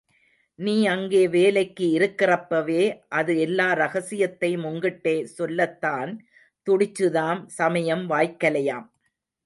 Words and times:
நீ 0.59 0.85
அங்கே 0.87 1.27
வேலைக்கு 1.27 1.85
இருக்கிறப்பவே 1.99 2.83
அது 3.09 3.33
எல்லா 3.39 3.73
ரகசியத்தையும் 3.73 4.65
உங்கிட்டே 4.65 5.15
சொல்லத்தான் 5.33 6.11
துடிச்சுதாம் 6.67 7.41
சமயம் 7.51 8.05
வாய்க்கலையாம். 8.09 8.87